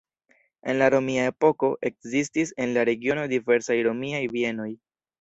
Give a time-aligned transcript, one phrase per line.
[0.71, 4.71] En la romia epoko ekzistis en la regiono diversaj romiaj bienoj.